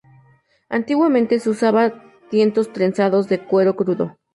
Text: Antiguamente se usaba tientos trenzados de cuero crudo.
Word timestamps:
Antiguamente 0.69 1.39
se 1.39 1.47
usaba 1.51 2.01
tientos 2.31 2.73
trenzados 2.73 3.29
de 3.29 3.45
cuero 3.45 3.75
crudo. 3.75 4.17